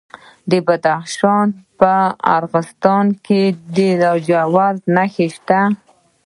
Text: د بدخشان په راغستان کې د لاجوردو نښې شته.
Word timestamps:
د 0.49 0.51
بدخشان 0.67 1.47
په 1.79 1.91
راغستان 2.41 3.05
کې 3.25 3.41
د 3.75 3.77
لاجوردو 4.01 4.85
نښې 4.95 5.27
شته. 5.35 5.59